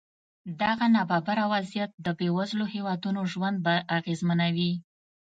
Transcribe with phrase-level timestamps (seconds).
[0.61, 3.57] دغه نابرابره وضعیت د بېوزلو هېوادونو ژوند
[3.97, 4.71] اغېزمنوي.